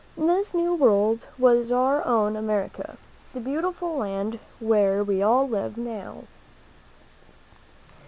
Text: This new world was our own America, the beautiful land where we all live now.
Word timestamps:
This 0.17 0.55
new 0.55 0.73
world 0.73 1.27
was 1.37 1.71
our 1.71 2.03
own 2.07 2.35
America, 2.35 2.97
the 3.33 3.39
beautiful 3.39 3.97
land 3.97 4.39
where 4.59 5.03
we 5.03 5.21
all 5.21 5.47
live 5.47 5.77
now. 5.77 6.23